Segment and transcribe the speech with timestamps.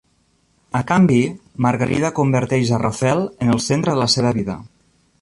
[0.79, 1.17] A canvi,
[1.67, 4.61] Margarida converteix a Rafel en el centre de la seva vida.